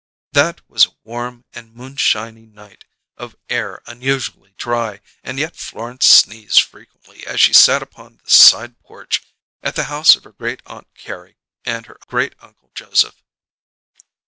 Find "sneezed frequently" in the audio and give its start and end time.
6.07-7.23